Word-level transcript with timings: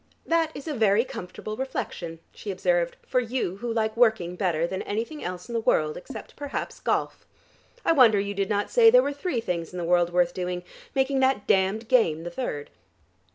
"That 0.25 0.49
is 0.55 0.67
a 0.67 0.73
very 0.73 1.03
comfortable 1.05 1.55
reflection," 1.55 2.17
she 2.33 2.49
observed, 2.49 2.97
"for 3.05 3.19
you 3.19 3.57
who 3.57 3.71
like 3.71 3.95
working 3.95 4.35
better 4.35 4.65
than 4.65 4.81
anything 4.81 5.23
else 5.23 5.47
in 5.47 5.53
the 5.53 5.59
world 5.59 5.95
except 5.95 6.35
perhaps 6.35 6.79
golf. 6.79 7.27
I 7.85 7.91
wonder 7.91 8.19
you 8.19 8.33
did 8.33 8.49
not 8.49 8.71
say 8.71 8.89
there 8.89 9.03
were 9.03 9.13
three 9.13 9.41
things 9.41 9.71
in 9.71 9.77
the 9.77 9.85
world 9.85 10.11
worth 10.11 10.33
doing, 10.33 10.63
making 10.95 11.19
that 11.19 11.45
damned 11.45 11.87
game 11.87 12.23
the 12.23 12.31
third." 12.31 12.71